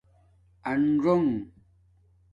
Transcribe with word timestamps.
اثݸنݣ 0.71 1.29